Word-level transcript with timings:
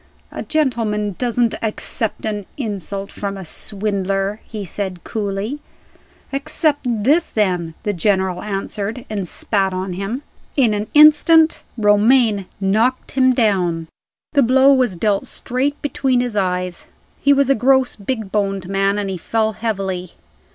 "A 0.31 0.41
gentleman 0.41 1.13
doesn't 1.19 1.53
accept 1.61 2.25
an 2.25 2.47
insult 2.57 3.11
from 3.11 3.37
a 3.37 3.45
swindler," 3.45 4.41
he 4.45 4.65
said, 4.65 5.03
coolly. 5.03 5.59
"Accept 6.33 6.87
this, 7.03 7.29
then!" 7.29 7.75
the 7.83 7.93
General 7.93 8.41
answered 8.41 9.05
and 9.11 9.27
spat 9.27 9.75
on 9.75 9.93
him. 9.93 10.23
In 10.57 10.73
an 10.73 10.87
instant 10.95 11.61
Romayne 11.77 12.47
knocked 12.59 13.11
him 13.11 13.31
down. 13.31 13.89
The 14.33 14.41
blow 14.41 14.73
was 14.73 14.95
dealt 14.95 15.27
straight 15.27 15.79
between 15.83 16.19
his 16.19 16.35
eyes: 16.35 16.87
he 17.21 17.31
was 17.31 17.51
a 17.51 17.53
gross 17.53 17.95
big 17.95 18.31
boned 18.31 18.67
man, 18.67 18.97
and 18.97 19.07
he 19.07 19.19
fell 19.19 19.51
heavily. 19.51 20.13